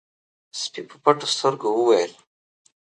سپي 0.61 0.81
په 0.89 0.95
پټو 1.03 1.27
سترګو 1.35 1.67
وويل: 1.73 2.11